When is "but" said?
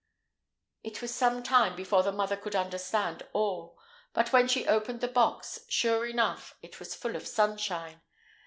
4.13-4.33